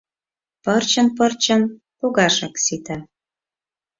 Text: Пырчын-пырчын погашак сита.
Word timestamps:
Пырчын-пырчын 0.63 1.61
погашак 1.99 2.53
сита. 2.65 2.97